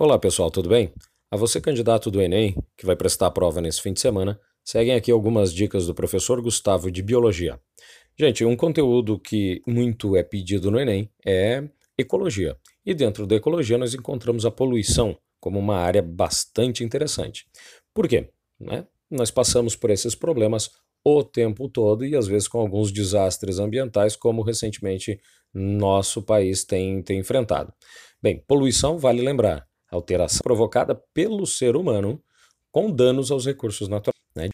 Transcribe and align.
Olá 0.00 0.16
pessoal, 0.16 0.48
tudo 0.48 0.68
bem? 0.68 0.92
A 1.28 1.36
você, 1.36 1.60
candidato 1.60 2.08
do 2.08 2.22
Enem, 2.22 2.54
que 2.76 2.86
vai 2.86 2.94
prestar 2.94 3.26
a 3.26 3.30
prova 3.32 3.60
nesse 3.60 3.82
fim 3.82 3.92
de 3.92 3.98
semana, 3.98 4.38
seguem 4.64 4.94
aqui 4.94 5.10
algumas 5.10 5.52
dicas 5.52 5.88
do 5.88 5.94
professor 5.94 6.40
Gustavo 6.40 6.88
de 6.88 7.02
Biologia. 7.02 7.58
Gente, 8.16 8.44
um 8.44 8.54
conteúdo 8.54 9.18
que 9.18 9.60
muito 9.66 10.14
é 10.14 10.22
pedido 10.22 10.70
no 10.70 10.78
Enem 10.78 11.10
é 11.26 11.68
ecologia. 11.98 12.56
E 12.86 12.94
dentro 12.94 13.26
da 13.26 13.34
ecologia 13.34 13.76
nós 13.76 13.92
encontramos 13.92 14.46
a 14.46 14.52
poluição 14.52 15.18
como 15.40 15.58
uma 15.58 15.78
área 15.78 16.00
bastante 16.00 16.84
interessante. 16.84 17.48
Por 17.92 18.06
quê? 18.06 18.30
Né? 18.60 18.86
Nós 19.10 19.32
passamos 19.32 19.74
por 19.74 19.90
esses 19.90 20.14
problemas 20.14 20.70
o 21.04 21.24
tempo 21.24 21.68
todo 21.68 22.06
e 22.06 22.14
às 22.14 22.28
vezes 22.28 22.46
com 22.46 22.60
alguns 22.60 22.92
desastres 22.92 23.58
ambientais, 23.58 24.14
como 24.14 24.42
recentemente 24.42 25.20
nosso 25.52 26.22
país 26.22 26.62
tem, 26.62 27.02
tem 27.02 27.18
enfrentado. 27.18 27.72
Bem, 28.22 28.44
poluição, 28.46 28.96
vale 28.96 29.22
lembrar, 29.22 29.67
alteração 29.90 30.40
provocada 30.42 30.94
pelo 31.12 31.46
ser 31.46 31.76
humano 31.76 32.22
com 32.70 32.90
danos 32.90 33.30
aos 33.30 33.46
recursos 33.46 33.88
naturais. 33.88 34.18
Né? 34.34 34.48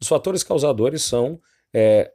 Os 0.00 0.08
fatores 0.08 0.42
causadores 0.42 1.02
são 1.02 1.40
é, 1.72 2.12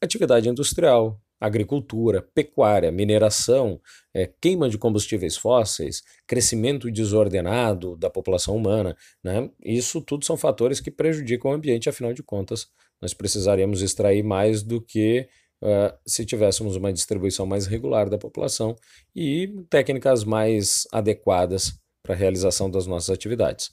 atividade 0.00 0.48
industrial, 0.48 1.20
agricultura, 1.40 2.22
pecuária, 2.34 2.90
mineração, 2.90 3.80
é, 4.14 4.30
queima 4.40 4.68
de 4.68 4.78
combustíveis 4.78 5.36
fósseis, 5.36 6.02
crescimento 6.26 6.90
desordenado 6.90 7.96
da 7.96 8.08
população 8.08 8.56
humana. 8.56 8.96
Né? 9.22 9.50
Isso 9.62 10.00
tudo 10.00 10.24
são 10.24 10.36
fatores 10.36 10.80
que 10.80 10.90
prejudicam 10.90 11.50
o 11.50 11.54
ambiente, 11.54 11.88
afinal 11.88 12.12
de 12.12 12.22
contas, 12.22 12.68
nós 13.00 13.12
precisaríamos 13.12 13.82
extrair 13.82 14.22
mais 14.22 14.62
do 14.62 14.80
que 14.80 15.28
uh, 15.62 15.94
se 16.06 16.24
tivéssemos 16.24 16.76
uma 16.76 16.92
distribuição 16.92 17.44
mais 17.44 17.66
regular 17.66 18.08
da 18.08 18.16
população 18.16 18.74
e 19.14 19.52
técnicas 19.68 20.24
mais 20.24 20.86
adequadas 20.90 21.83
para 22.04 22.14
a 22.14 22.18
realização 22.18 22.70
das 22.70 22.86
nossas 22.86 23.10
atividades. 23.10 23.70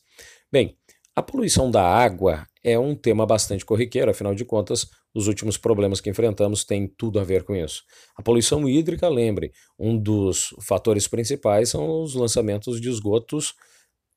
Bem, 0.50 0.78
a 1.14 1.22
poluição 1.22 1.70
da 1.70 1.84
água 1.84 2.48
é 2.64 2.80
um 2.80 2.96
tema 2.96 3.26
bastante 3.26 3.66
corriqueiro, 3.66 4.10
afinal 4.10 4.34
de 4.34 4.46
contas, 4.46 4.88
os 5.14 5.28
últimos 5.28 5.58
problemas 5.58 6.00
que 6.00 6.10
enfrentamos 6.10 6.64
têm 6.64 6.88
tudo 6.88 7.20
a 7.20 7.24
ver 7.24 7.44
com 7.44 7.54
isso. 7.54 7.84
A 8.16 8.24
poluição 8.24 8.68
hídrica, 8.68 9.10
lembre, 9.10 9.52
um 9.78 9.98
dos 9.98 10.56
fatores 10.62 11.08
principais 11.10 11.70
são 11.70 12.02
os 12.02 12.16
lançamentos 12.16 12.80
de 12.80 12.90
esgotos 12.90 13.54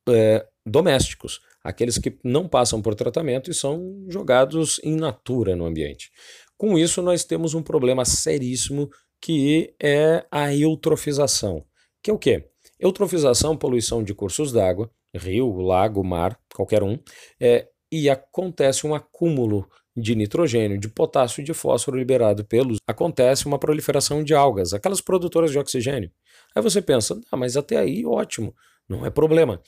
é, 0.07 0.47
domésticos, 0.65 1.41
aqueles 1.61 1.97
que 1.97 2.17
não 2.23 2.47
passam 2.47 2.81
por 2.81 2.95
tratamento 2.95 3.51
e 3.51 3.53
são 3.53 4.05
jogados 4.07 4.79
in 4.83 4.95
natura 4.95 5.55
no 5.55 5.65
ambiente. 5.65 6.09
Com 6.57 6.77
isso, 6.77 7.01
nós 7.01 7.25
temos 7.25 7.53
um 7.53 7.61
problema 7.61 8.05
seríssimo 8.05 8.89
que 9.19 9.75
é 9.81 10.25
a 10.31 10.55
eutrofização, 10.55 11.65
que 12.01 12.09
é 12.09 12.13
o 12.13 12.19
quê? 12.19 12.49
Eutrofização, 12.79 13.55
poluição 13.55 14.03
de 14.03 14.13
cursos 14.13 14.51
d'água, 14.51 14.89
rio, 15.15 15.59
lago, 15.59 16.03
mar, 16.03 16.37
qualquer 16.53 16.83
um, 16.83 16.99
é, 17.39 17.67
e 17.91 18.09
acontece 18.09 18.85
um 18.85 18.93
acúmulo 18.93 19.67
de 19.95 20.13
nitrogênio, 20.13 20.77
de 20.77 20.89
potássio 20.89 21.41
e 21.41 21.43
de 21.43 21.53
fósforo 21.53 21.97
liberado 21.97 22.43
pelos. 22.43 22.77
Acontece 22.85 23.45
uma 23.45 23.57
proliferação 23.57 24.23
de 24.23 24.33
algas, 24.33 24.73
aquelas 24.73 24.99
produtoras 24.99 25.51
de 25.51 25.57
oxigênio. 25.57 26.11
Aí 26.53 26.61
você 26.61 26.81
pensa, 26.81 27.19
ah, 27.31 27.37
mas 27.37 27.55
até 27.55 27.77
aí 27.77 28.05
ótimo, 28.05 28.53
não 28.89 29.05
é 29.05 29.09
problema. 29.09 29.61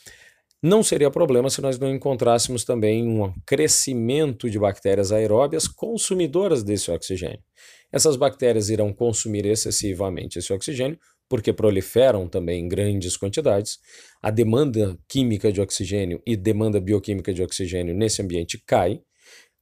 Não 0.62 0.82
seria 0.82 1.12
problema 1.12 1.50
se 1.50 1.62
nós 1.62 1.78
não 1.78 1.94
encontrássemos 1.94 2.66
também 2.66 3.08
um 3.08 3.32
crescimento 3.46 4.50
de 4.50 4.58
bactérias 4.58 5.12
aeróbias 5.12 5.68
consumidoras 5.68 6.64
desse 6.64 6.90
oxigênio. 6.90 7.44
Essas 7.92 8.16
bactérias 8.16 8.70
irão 8.70 8.92
consumir 8.92 9.46
excessivamente 9.46 10.40
esse 10.40 10.52
oxigênio, 10.52 11.00
porque 11.30 11.52
proliferam 11.54 12.28
também 12.28 12.64
em 12.64 12.68
grandes 12.68 13.18
quantidades. 13.18 13.80
A 14.22 14.32
demanda 14.32 14.98
química 15.08 15.52
de 15.52 15.62
oxigênio 15.62 16.22
e 16.26 16.36
demanda 16.36 16.80
bioquímica 16.80 17.34
de 17.34 17.44
oxigênio 17.44 17.96
nesse 17.96 18.22
ambiente 18.22 18.62
cai. 18.66 19.02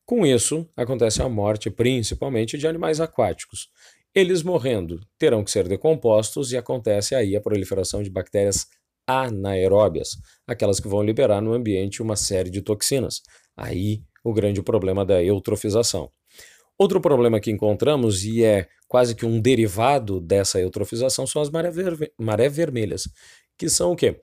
Com 0.05 0.25
isso, 0.25 0.69
acontece 0.77 1.21
a 1.21 1.29
morte 1.29 1.69
principalmente 1.69 2.57
de 2.57 2.67
animais 2.67 3.01
aquáticos. 3.01 3.69
Eles 4.13 4.43
morrendo 4.43 5.01
terão 5.17 5.43
que 5.43 5.51
ser 5.51 5.67
decompostos 5.67 6.51
e 6.51 6.57
acontece 6.57 7.15
aí 7.15 7.35
a 7.35 7.41
proliferação 7.41 8.01
de 8.01 8.09
bactérias 8.09 8.67
anaeróbias, 9.07 10.11
aquelas 10.47 10.79
que 10.79 10.87
vão 10.87 11.03
liberar 11.03 11.41
no 11.41 11.53
ambiente 11.53 12.01
uma 12.01 12.15
série 12.15 12.49
de 12.49 12.61
toxinas. 12.61 13.21
Aí 13.57 14.01
o 14.23 14.33
grande 14.33 14.61
problema 14.61 15.05
da 15.05 15.23
eutrofização. 15.23 16.09
Outro 16.77 16.99
problema 16.99 17.39
que 17.39 17.51
encontramos, 17.51 18.23
e 18.25 18.43
é 18.43 18.67
quase 18.87 19.15
que 19.15 19.25
um 19.25 19.39
derivado 19.39 20.19
dessa 20.19 20.59
eutrofização, 20.59 21.25
são 21.25 21.41
as 21.41 21.49
maré, 21.49 21.71
ver 21.71 22.13
maré 22.19 22.49
vermelhas, 22.49 23.07
que 23.57 23.69
são 23.69 23.93
o 23.93 23.95
quê? 23.95 24.19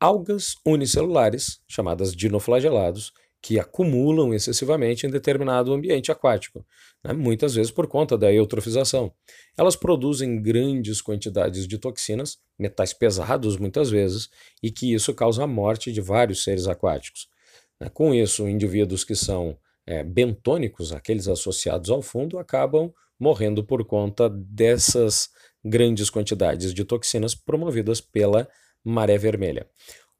Algas 0.00 0.56
unicelulares, 0.66 1.60
chamadas 1.68 2.14
dinoflagelados, 2.14 3.12
que 3.44 3.58
acumulam 3.58 4.32
excessivamente 4.32 5.06
em 5.06 5.10
determinado 5.10 5.72
ambiente 5.72 6.10
aquático, 6.10 6.64
né? 7.04 7.12
muitas 7.12 7.54
vezes 7.54 7.70
por 7.70 7.86
conta 7.86 8.16
da 8.16 8.32
eutrofização. 8.32 9.12
Elas 9.54 9.76
produzem 9.76 10.40
grandes 10.40 11.02
quantidades 11.02 11.68
de 11.68 11.76
toxinas, 11.76 12.38
metais 12.58 12.94
pesados 12.94 13.58
muitas 13.58 13.90
vezes, 13.90 14.30
e 14.62 14.70
que 14.70 14.94
isso 14.94 15.12
causa 15.12 15.44
a 15.44 15.46
morte 15.46 15.92
de 15.92 16.00
vários 16.00 16.42
seres 16.42 16.66
aquáticos. 16.66 17.28
Né? 17.78 17.90
Com 17.90 18.14
isso, 18.14 18.48
indivíduos 18.48 19.04
que 19.04 19.14
são 19.14 19.58
é, 19.86 20.02
bentônicos, 20.02 20.92
aqueles 20.92 21.28
associados 21.28 21.90
ao 21.90 22.02
fundo, 22.02 22.38
acabam 22.38 22.92
morrendo 23.18 23.64
por 23.64 23.84
conta 23.84 24.28
dessas 24.28 25.28
grandes 25.64 26.10
quantidades 26.10 26.74
de 26.74 26.84
toxinas 26.84 27.34
promovidas 27.34 28.00
pela 28.00 28.48
maré 28.84 29.16
vermelha. 29.16 29.66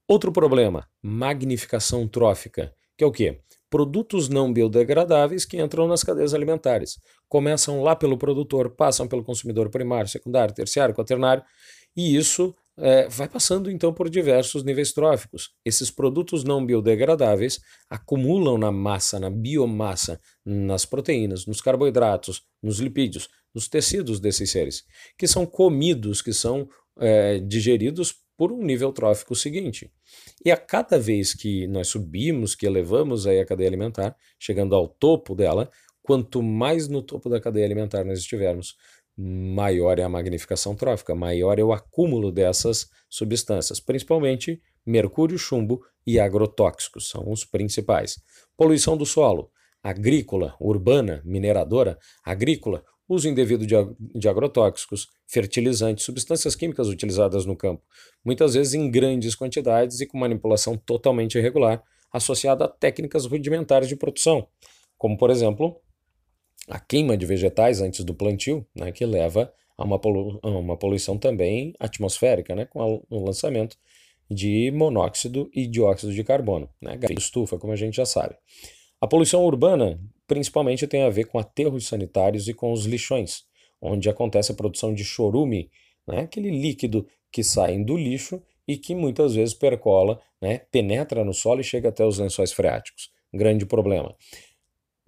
Outro 0.07 0.33
problema, 0.33 0.89
magnificação 1.03 2.07
trófica 2.07 2.75
que 2.97 3.03
é 3.03 3.07
o 3.07 3.13
quê? 3.13 3.41
Produtos 3.69 4.29
não 4.29 4.53
biodegradáveis 4.53 5.45
que 5.45 5.61
entram 5.61 5.89
nas 5.89 6.05
cadeias 6.05 6.33
alimentares. 6.33 6.99
Começam 7.29 7.83
lá 7.83 7.97
pelo 7.97 8.17
produtor, 8.17 8.71
passam 8.71 9.09
pelo 9.09 9.25
consumidor 9.25 9.69
primário, 9.69 10.09
secundário, 10.09 10.55
terciário, 10.55 10.95
quaternário, 10.95 11.43
e 11.97 12.15
isso 12.17 12.55
é, 12.77 13.09
vai 13.09 13.29
passando 13.29 13.71
então 13.71 13.93
por 13.93 14.09
diversos 14.11 14.65
níveis 14.65 14.93
tróficos. 14.93 15.51
Esses 15.65 15.91
produtos 15.91 16.45
não 16.45 16.65
biodegradáveis 16.65 17.61
acumulam 17.89 18.59
na 18.59 18.73
massa, 18.73 19.19
na 19.19 19.31
biomassa, 19.31 20.21
nas 20.45 20.85
proteínas, 20.85 21.47
nos 21.47 21.61
carboidratos, 21.61 22.43
nos 22.63 22.79
lipídios, 22.79 23.29
nos 23.55 23.69
tecidos 23.69 24.19
desses 24.19 24.51
seres, 24.51 24.85
que 25.17 25.29
são 25.29 25.47
comidos, 25.47 26.21
que 26.21 26.33
são 26.33 26.69
é, 26.99 27.39
digeridos 27.39 28.15
por 28.37 28.51
um 28.51 28.65
nível 28.65 28.93
trófico 28.93 29.35
seguinte. 29.35 29.93
E 30.45 30.51
a 30.51 30.57
cada 30.57 30.99
vez 30.99 31.33
que 31.33 31.67
nós 31.69 31.89
subimos, 31.89 32.55
que 32.55 32.67
elevamos 32.67 33.27
aí 33.27 33.39
a 33.39 33.47
cadeia 33.47 33.69
alimentar, 33.69 34.17
chegando 34.39 34.75
ao 34.75 34.89
topo 34.89 35.37
dela, 35.37 35.71
quanto 36.03 36.43
mais 36.43 36.89
no 36.89 37.01
topo 37.01 37.29
da 37.31 37.41
cadeia 37.41 37.65
alimentar 37.65 38.05
nós 38.05 38.19
estivermos, 38.19 38.77
maior 39.17 39.99
é 39.99 40.03
a 40.03 40.09
magnificação 40.09 40.75
trófica, 40.75 41.15
maior 41.15 41.59
é 41.59 41.63
o 41.63 41.73
acúmulo 41.73 42.33
dessas 42.33 42.89
substâncias, 43.09 43.81
principalmente 43.81 44.61
mercúrio, 44.85 45.39
chumbo 45.39 45.81
e 46.07 46.19
agrotóxicos, 46.19 47.09
são 47.09 47.31
os 47.31 47.45
principais. 47.45 48.21
Poluição 48.57 48.97
do 48.97 49.07
solo, 49.07 49.51
agrícola, 49.83 50.55
urbana, 50.61 51.23
mineradora, 51.25 51.99
agrícola, 52.25 52.85
uso 53.09 53.29
indevido 53.29 53.67
de, 53.67 53.75
de 54.15 54.29
agrotóxicos, 54.29 55.07
fertilizantes, 55.27 56.05
substâncias 56.05 56.55
químicas 56.55 56.89
utilizadas 56.89 57.45
no 57.45 57.57
campo, 57.57 57.83
muitas 58.25 58.55
vezes 58.55 58.75
em 58.75 58.91
grandes 58.91 59.35
quantidades 59.35 60.01
e 60.01 60.07
com 60.07 60.19
manipulação 60.19 60.77
totalmente 60.77 61.39
irregular, 61.39 61.83
associada 62.13 62.65
a 62.65 62.69
técnicas 62.69 63.27
rudimentares 63.27 63.89
de 63.89 63.97
produção, 63.97 64.47
como, 64.97 65.19
por 65.19 65.31
exemplo, 65.31 65.81
a 66.69 66.79
queima 66.79 67.17
de 67.17 67.27
vegetais 67.27 67.81
antes 67.81 68.05
do 68.05 68.15
plantio, 68.15 68.67
né, 68.75 68.93
que 68.93 69.05
leva 69.05 69.53
a 69.77 69.85
uma, 69.85 69.99
polu 69.99 70.39
a 70.43 70.49
uma 70.49 70.77
poluição 70.77 71.19
também 71.19 71.75
atmosférica, 71.79 72.55
né, 72.55 72.65
com 72.65 73.03
o 73.09 73.25
lançamento 73.25 73.77
de 74.31 74.71
monóxido 74.71 75.51
e 75.53 75.67
dióxido 75.67 76.13
de 76.13 76.25
carbono, 76.25 76.69
né, 76.81 76.99
estufa, 77.17 77.59
como 77.59 77.73
a 77.73 77.77
gente 77.77 77.97
já 77.97 78.07
sabe. 78.07 78.37
A 79.01 79.07
poluição 79.07 79.45
urbana 79.45 80.01
principalmente 80.27 80.87
tem 80.87 81.03
a 81.03 81.11
ver 81.11 81.25
com 81.25 81.39
aterros 81.39 81.87
sanitários 81.87 82.49
e 82.49 82.55
com 82.55 82.73
os 82.73 82.87
lixões, 82.87 83.45
onde 83.81 84.09
acontece 84.09 84.51
a 84.53 84.55
produção 84.55 84.95
de 84.95 85.05
chorume, 85.05 85.71
né, 86.07 86.21
aquele 86.21 86.51
líquido 86.51 87.07
que 87.31 87.43
sai 87.43 87.83
do 87.83 87.97
lixo 87.97 88.43
e 88.67 88.79
que 88.79 88.95
muitas 88.95 89.35
vezes 89.35 89.55
percola, 89.55 90.21
né, 90.41 90.63
penetra 90.71 91.25
no 91.25 91.35
solo 91.35 91.61
e 91.61 91.65
chega 91.65 91.91
até 91.91 92.05
os 92.05 92.19
lençóis 92.19 92.53
freáticos. 92.53 93.11
Grande 93.33 93.67
problema. 93.67 94.15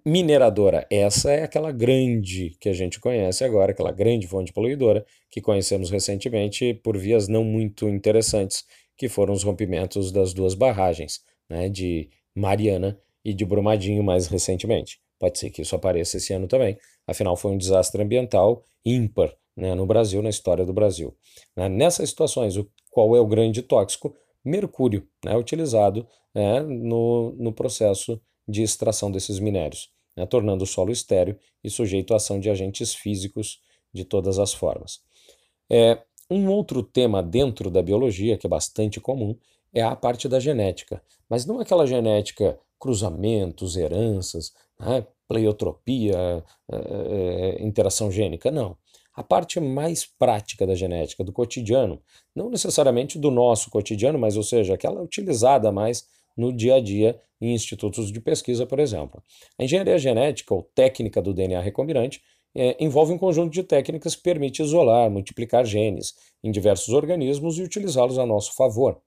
Mineradora, 0.09 0.87
essa 0.89 1.33
é 1.33 1.43
aquela 1.43 1.73
grande 1.73 2.57
que 2.61 2.69
a 2.69 2.73
gente 2.73 3.01
conhece 3.01 3.43
agora, 3.43 3.73
aquela 3.73 3.91
grande 3.91 4.29
fonte 4.29 4.53
poluidora 4.53 5.05
que 5.29 5.41
conhecemos 5.41 5.91
recentemente 5.91 6.75
por 6.75 6.97
vias 6.97 7.27
não 7.27 7.43
muito 7.43 7.89
interessantes, 7.89 8.65
que 8.97 9.09
foram 9.09 9.35
os 9.35 9.43
rompimentos 9.43 10.13
das 10.13 10.33
duas 10.33 10.55
barragens, 10.55 11.23
né, 11.51 11.69
de 11.69 12.09
Mariana 12.33 12.97
e 13.25 13.35
de 13.35 13.45
Brumadinho 13.45 14.05
mais 14.05 14.29
recentemente. 14.29 15.01
Pode 15.19 15.41
ser 15.41 15.51
que 15.51 15.63
isso 15.63 15.75
apareça 15.75 16.19
esse 16.19 16.33
ano 16.33 16.47
também. 16.47 16.79
Afinal, 17.05 17.37
foi 17.37 17.51
um 17.51 17.59
desastre 17.59 18.01
ambiental 18.01 18.63
ímpar 18.85 19.35
né, 19.57 19.75
no 19.75 19.87
Brasil, 19.87 20.23
na 20.23 20.31
história 20.31 20.65
do 20.65 20.73
Brasil. 20.73 21.17
Né, 21.57 21.69
nessas 21.69 22.11
situações, 22.11 22.57
o, 22.57 22.71
qual 22.91 23.17
é 23.17 23.21
o 23.21 23.27
grande 23.27 23.61
tóxico? 23.61 24.15
mercúrio, 24.45 25.05
né, 25.25 25.37
utilizado 25.37 26.07
é, 26.33 26.61
no, 26.61 27.33
no 27.33 27.53
processo 27.53 28.21
de 28.49 28.63
extração 28.63 29.11
desses 29.11 29.41
minérios, 29.41 29.91
né, 30.17 30.27
tornando 30.27 30.65
o 30.65 30.67
solo 30.67 30.91
estéreo 30.91 31.39
e 31.63 31.71
sujeito 31.71 32.15
à 32.15 32.17
ação 32.17 32.41
de 32.41 32.49
agentes 32.49 32.95
físicos 32.95 33.61
de 33.93 34.05
todas 34.05 34.39
as 34.39 34.53
formas. 34.53 35.01
É, 35.71 35.99
um 36.31 36.49
outro 36.49 36.83
tema 36.83 37.23
dentro 37.23 37.71
da 37.71 37.83
biologia, 37.83 38.37
que 38.37 38.47
é 38.47 38.51
bastante 38.51 39.01
comum, 39.01 39.37
é 39.73 39.83
a 39.83 39.95
parte 39.95 40.29
da 40.29 40.41
genética, 40.41 41.03
mas 41.29 41.45
não 41.45 41.61
aquela 41.61 41.87
genética 41.87 42.59
cruzamentos, 42.79 43.77
heranças, 43.77 44.53
né, 44.79 45.07
pleiotropia, 45.29 46.45
é, 46.71 47.57
interação 47.61 48.11
gênica, 48.11 48.51
não. 48.51 48.77
A 49.15 49.23
parte 49.23 49.59
mais 49.59 50.05
prática 50.05 50.67
da 50.67 50.75
genética, 50.75 51.25
do 51.25 51.33
cotidiano, 51.33 52.01
não 52.35 52.51
necessariamente 52.51 53.19
do 53.19 53.31
nosso 53.31 53.71
cotidiano, 53.71 54.19
mas, 54.19 54.37
ou 54.37 54.43
seja, 54.43 54.75
aquela 54.75 55.01
utilizada 55.01 55.73
mais 55.73 56.07
no 56.37 56.53
dia 56.53 56.77
a 56.77 56.81
dia 56.81 57.21
em 57.41 57.55
institutos 57.55 58.11
de 58.11 58.21
pesquisa, 58.21 58.67
por 58.67 58.79
exemplo. 58.79 59.23
A 59.59 59.65
engenharia 59.65 59.99
genética, 59.99 60.55
ou 60.55 60.63
técnica 60.75 61.21
do 61.21 61.35
DNA 61.35 61.61
recombinante, 61.61 62.23
é, 62.55 62.77
envolve 62.83 63.13
um 63.13 63.19
conjunto 63.19 63.53
de 63.53 63.63
técnicas 63.63 64.17
que 64.17 64.23
permite 64.23 64.63
isolar, 64.63 65.11
multiplicar 65.11 65.65
genes 65.67 66.15
em 66.43 66.51
diversos 66.51 66.89
organismos 66.95 67.59
e 67.59 67.63
utilizá-los 67.63 68.19
a 68.19 68.25
nosso 68.25 68.55
favor. 68.55 69.01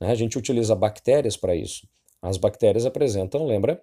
Né? 0.00 0.10
A 0.10 0.14
gente 0.14 0.38
utiliza 0.38 0.74
bactérias 0.74 1.36
para 1.36 1.54
isso. 1.54 1.86
As 2.22 2.38
bactérias 2.38 2.86
apresentam, 2.86 3.46
lembra, 3.46 3.82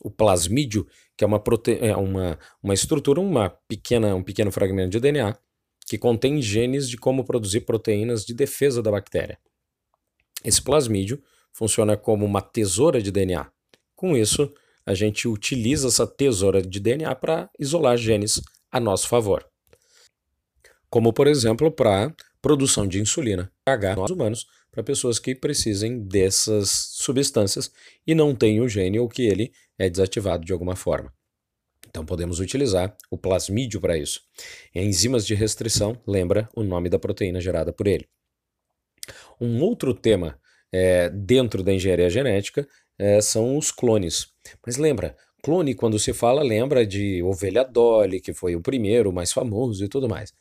o 0.00 0.10
plasmídio, 0.10 0.86
que 1.16 1.22
é 1.22 1.26
uma, 1.26 1.38
prote... 1.38 1.78
é 1.80 1.94
uma, 1.94 2.38
uma 2.62 2.74
estrutura, 2.74 3.20
uma 3.20 3.50
pequena, 3.68 4.14
um 4.14 4.22
pequeno 4.22 4.50
fragmento 4.50 4.90
de 4.90 5.00
DNA 5.00 5.36
que 5.86 5.98
contém 5.98 6.40
genes 6.40 6.88
de 6.88 6.96
como 6.96 7.24
produzir 7.24 7.60
proteínas 7.60 8.24
de 8.24 8.32
defesa 8.32 8.82
da 8.82 8.90
bactéria. 8.90 9.38
Esse 10.42 10.62
plasmídio 10.62 11.22
funciona 11.54 11.96
como 11.96 12.26
uma 12.26 12.42
tesoura 12.42 13.00
de 13.00 13.10
DNA. 13.10 13.50
Com 13.94 14.16
isso, 14.16 14.52
a 14.84 14.92
gente 14.92 15.26
utiliza 15.26 15.88
essa 15.88 16.06
tesoura 16.06 16.60
de 16.60 16.78
DNA 16.78 17.14
para 17.14 17.48
isolar 17.58 17.96
genes 17.96 18.42
a 18.70 18.78
nosso 18.78 19.08
favor. 19.08 19.46
Como, 20.90 21.12
por 21.12 21.26
exemplo, 21.26 21.70
para 21.70 22.14
produção 22.42 22.86
de 22.86 23.00
insulina, 23.00 23.50
H 23.64 23.96
nós 23.96 24.10
humanos, 24.10 24.46
para 24.70 24.82
pessoas 24.82 25.18
que 25.18 25.34
precisem 25.34 26.00
dessas 26.00 26.70
substâncias 26.92 27.70
e 28.06 28.14
não 28.14 28.34
têm 28.34 28.60
o 28.60 28.68
gene 28.68 28.98
ou 28.98 29.08
que 29.08 29.22
ele 29.22 29.52
é 29.78 29.88
desativado 29.88 30.44
de 30.44 30.52
alguma 30.52 30.76
forma. 30.76 31.12
Então 31.88 32.04
podemos 32.04 32.40
utilizar 32.40 32.96
o 33.08 33.16
plasmídio 33.16 33.80
para 33.80 33.96
isso. 33.96 34.20
enzimas 34.74 35.24
de 35.24 35.34
restrição, 35.34 35.96
lembra 36.06 36.48
o 36.54 36.64
nome 36.64 36.88
da 36.88 36.98
proteína 36.98 37.40
gerada 37.40 37.72
por 37.72 37.86
ele. 37.86 38.06
Um 39.40 39.62
outro 39.62 39.94
tema 39.94 40.38
é, 40.74 41.08
dentro 41.08 41.62
da 41.62 41.72
engenharia 41.72 42.10
genética 42.10 42.66
é, 42.98 43.20
são 43.20 43.56
os 43.56 43.70
clones. 43.70 44.26
Mas 44.66 44.76
lembra, 44.76 45.16
clone, 45.42 45.74
quando 45.74 45.98
se 45.98 46.12
fala, 46.12 46.42
lembra 46.42 46.84
de 46.84 47.22
ovelha 47.22 47.62
Dolly, 47.64 48.20
que 48.20 48.34
foi 48.34 48.56
o 48.56 48.60
primeiro, 48.60 49.10
o 49.10 49.12
mais 49.12 49.32
famoso 49.32 49.84
e 49.84 49.88
tudo 49.88 50.08
mais. 50.08 50.32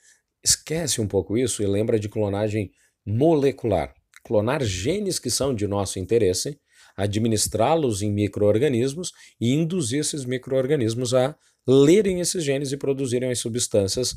Esquece 0.44 1.00
um 1.00 1.08
pouco 1.08 1.38
isso 1.38 1.62
e 1.62 1.68
lembra 1.68 2.00
de 2.00 2.10
clonagem 2.10 2.72
molecular 3.06 3.94
clonar 4.24 4.64
genes 4.64 5.20
que 5.20 5.30
são 5.30 5.54
de 5.54 5.68
nosso 5.68 6.00
interesse, 6.00 6.58
administrá-los 6.96 8.02
em 8.02 8.12
microorganismos 8.12 9.12
e 9.40 9.54
induzir 9.54 10.00
esses 10.00 10.26
microorganismos 10.26 11.14
a 11.14 11.36
lerem 11.68 12.20
esses 12.20 12.44
genes 12.44 12.72
e 12.72 12.78
produzirem 12.78 13.32
as 13.32 13.40
substâncias 13.40 14.16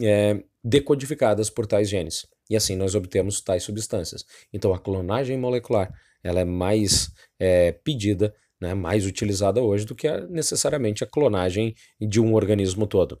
é, 0.00 0.42
decodificadas 0.62 1.50
por 1.50 1.66
tais 1.66 1.88
genes. 1.88 2.26
E 2.48 2.56
assim 2.56 2.76
nós 2.76 2.94
obtemos 2.94 3.40
tais 3.40 3.62
substâncias. 3.62 4.24
Então 4.52 4.72
a 4.74 4.78
clonagem 4.78 5.38
molecular 5.38 5.92
ela 6.22 6.40
é 6.40 6.44
mais 6.44 7.10
é, 7.38 7.72
pedida, 7.72 8.34
né, 8.60 8.72
mais 8.72 9.04
utilizada 9.04 9.62
hoje 9.62 9.84
do 9.84 9.94
que 9.94 10.08
a, 10.08 10.26
necessariamente 10.26 11.04
a 11.04 11.06
clonagem 11.06 11.74
de 12.00 12.20
um 12.20 12.34
organismo 12.34 12.86
todo. 12.86 13.20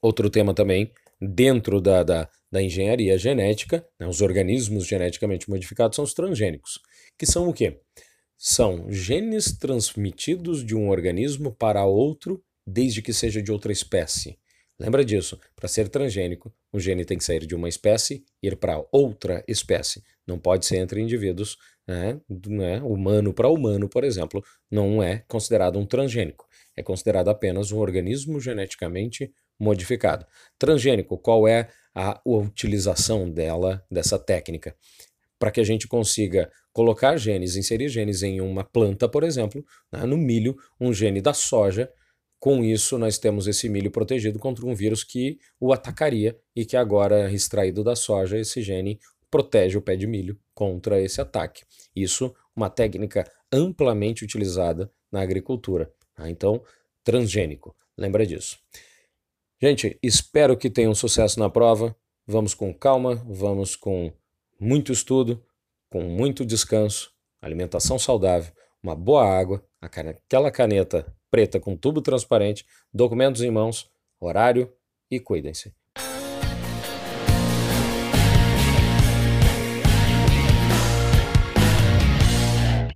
Outro 0.00 0.30
tema 0.30 0.54
também 0.54 0.90
dentro 1.20 1.80
da, 1.80 2.02
da, 2.02 2.28
da 2.50 2.62
engenharia 2.62 3.18
genética, 3.18 3.86
né, 3.98 4.06
os 4.06 4.22
organismos 4.22 4.86
geneticamente 4.86 5.50
modificados 5.50 5.96
são 5.96 6.04
os 6.04 6.14
transgênicos, 6.14 6.80
que 7.18 7.26
são 7.26 7.48
o 7.48 7.52
quê? 7.52 7.80
São 8.38 8.90
genes 8.90 9.58
transmitidos 9.58 10.64
de 10.64 10.74
um 10.74 10.88
organismo 10.88 11.52
para 11.52 11.84
outro, 11.84 12.42
desde 12.66 13.02
que 13.02 13.12
seja 13.12 13.42
de 13.42 13.52
outra 13.52 13.70
espécie. 13.70 14.38
Lembra 14.80 15.04
disso? 15.04 15.38
Para 15.54 15.68
ser 15.68 15.90
transgênico, 15.90 16.50
o 16.72 16.80
gene 16.80 17.04
tem 17.04 17.18
que 17.18 17.24
sair 17.24 17.44
de 17.44 17.54
uma 17.54 17.68
espécie 17.68 18.24
e 18.42 18.48
ir 18.48 18.56
para 18.56 18.82
outra 18.90 19.44
espécie. 19.46 20.02
Não 20.26 20.38
pode 20.38 20.64
ser 20.64 20.78
entre 20.78 21.02
indivíduos, 21.02 21.58
né? 21.86 22.18
né? 22.46 22.80
humano 22.80 23.34
para 23.34 23.50
humano, 23.50 23.90
por 23.90 24.04
exemplo, 24.04 24.42
não 24.70 25.02
é 25.02 25.22
considerado 25.28 25.78
um 25.78 25.84
transgênico. 25.84 26.48
É 26.74 26.82
considerado 26.82 27.28
apenas 27.28 27.70
um 27.72 27.78
organismo 27.78 28.40
geneticamente 28.40 29.30
modificado. 29.58 30.24
Transgênico, 30.58 31.18
qual 31.18 31.46
é 31.46 31.68
a 31.94 32.18
utilização 32.24 33.30
dela, 33.30 33.84
dessa 33.90 34.18
técnica? 34.18 34.74
Para 35.38 35.50
que 35.50 35.60
a 35.60 35.64
gente 35.64 35.86
consiga 35.86 36.50
colocar 36.72 37.18
genes, 37.18 37.54
inserir 37.54 37.90
genes 37.90 38.22
em 38.22 38.40
uma 38.40 38.64
planta, 38.64 39.06
por 39.06 39.24
exemplo, 39.24 39.62
né, 39.92 40.06
no 40.06 40.16
milho, 40.16 40.56
um 40.80 40.90
gene 40.90 41.20
da 41.20 41.34
soja. 41.34 41.92
Com 42.40 42.64
isso, 42.64 42.96
nós 42.96 43.18
temos 43.18 43.46
esse 43.46 43.68
milho 43.68 43.90
protegido 43.90 44.38
contra 44.38 44.64
um 44.64 44.74
vírus 44.74 45.04
que 45.04 45.38
o 45.60 45.74
atacaria 45.74 46.40
e 46.56 46.64
que 46.64 46.74
agora, 46.74 47.30
extraído 47.30 47.84
da 47.84 47.94
soja, 47.94 48.38
esse 48.38 48.62
gene 48.62 48.98
protege 49.30 49.76
o 49.76 49.82
pé 49.82 49.94
de 49.94 50.06
milho 50.06 50.40
contra 50.54 50.98
esse 50.98 51.20
ataque. 51.20 51.64
Isso, 51.94 52.34
uma 52.56 52.70
técnica 52.70 53.30
amplamente 53.52 54.24
utilizada 54.24 54.90
na 55.12 55.20
agricultura. 55.20 55.92
Tá? 56.14 56.30
Então, 56.30 56.62
transgênico, 57.04 57.76
lembra 57.96 58.26
disso. 58.26 58.58
Gente, 59.60 59.98
espero 60.02 60.56
que 60.56 60.70
tenham 60.70 60.94
sucesso 60.94 61.38
na 61.38 61.50
prova. 61.50 61.94
Vamos 62.26 62.54
com 62.54 62.72
calma, 62.72 63.16
vamos 63.28 63.76
com 63.76 64.10
muito 64.58 64.92
estudo, 64.92 65.44
com 65.90 66.00
muito 66.00 66.46
descanso, 66.46 67.12
alimentação 67.42 67.98
saudável, 67.98 68.52
uma 68.82 68.94
boa 68.94 69.26
água, 69.26 69.62
aquela 69.80 70.50
caneta 70.50 71.14
preta 71.30 71.60
com 71.60 71.76
tubo 71.76 72.02
transparente, 72.02 72.66
documentos 72.92 73.42
em 73.42 73.50
mãos, 73.50 73.90
horário 74.18 74.72
e 75.10 75.20
cuidem-se. 75.20 75.74